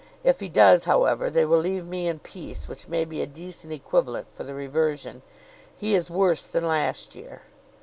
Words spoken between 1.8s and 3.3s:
me in peace, which may be a